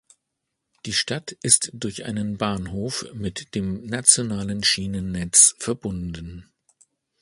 [0.87, 6.49] Die Stadt ist durch einen Bahnhof mit dem nationalen Schienennetz verbunden.